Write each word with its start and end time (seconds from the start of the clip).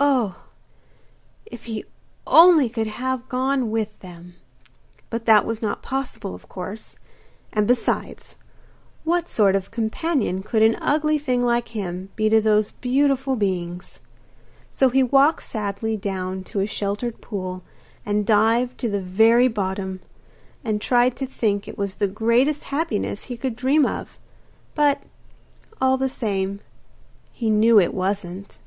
Oh, 0.00 0.46
if 1.46 1.66
he 1.66 1.84
only 2.26 2.68
could 2.68 2.88
have 2.88 3.28
gone 3.28 3.70
with 3.70 3.96
them! 4.00 4.34
But 5.10 5.26
that 5.26 5.44
was 5.44 5.62
not 5.62 5.80
possible, 5.80 6.34
of 6.34 6.48
course; 6.48 6.98
and 7.52 7.68
besides, 7.68 8.34
what 9.04 9.28
sort 9.28 9.54
of 9.54 9.70
companion 9.70 10.42
could 10.42 10.62
an 10.62 10.74
ugly 10.80 11.18
thing 11.20 11.44
like 11.44 11.68
him 11.68 12.08
be 12.16 12.28
to 12.30 12.40
those 12.40 12.72
beautiful 12.72 13.36
beings? 13.36 14.00
So 14.70 14.88
he 14.88 15.04
walked 15.04 15.44
sadly 15.44 15.96
down 15.96 16.42
to 16.50 16.58
a 16.58 16.66
sheltered 16.66 17.20
pool 17.20 17.62
and 18.04 18.26
dived 18.26 18.76
to 18.78 18.88
the 18.88 19.00
very 19.00 19.46
bottom, 19.46 20.00
and 20.64 20.80
tried 20.80 21.14
to 21.18 21.26
think 21.26 21.68
it 21.68 21.78
was 21.78 21.94
the 21.94 22.08
greatest 22.08 22.64
happiness 22.74 23.26
he 23.26 23.36
could 23.36 23.54
dream 23.54 23.86
of. 23.86 24.18
But, 24.74 25.04
all 25.80 25.96
the 25.96 26.08
same, 26.08 26.58
he 27.32 27.50
knew 27.50 27.78
it 27.78 27.94
wasn't! 27.94 28.58